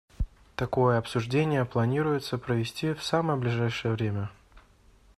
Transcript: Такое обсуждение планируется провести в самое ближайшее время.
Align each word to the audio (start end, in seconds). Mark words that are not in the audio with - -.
Такое 0.55 0.97
обсуждение 0.97 1.63
планируется 1.63 2.39
провести 2.39 2.93
в 2.95 3.03
самое 3.03 3.37
ближайшее 3.37 3.93
время. 3.93 4.29